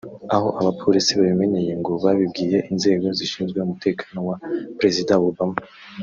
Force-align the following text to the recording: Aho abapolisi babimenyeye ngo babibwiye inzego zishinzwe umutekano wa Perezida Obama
Aho 0.35 0.47
abapolisi 0.59 1.11
babimenyeye 1.19 1.73
ngo 1.79 1.91
babibwiye 2.03 2.57
inzego 2.71 3.05
zishinzwe 3.17 3.57
umutekano 3.61 4.19
wa 4.29 4.35
Perezida 4.77 5.13
Obama 5.31 5.57